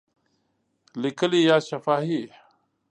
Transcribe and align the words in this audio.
لیکلي 1.01 1.41
یا 1.49 1.57
شفاهی؟ 1.69 2.21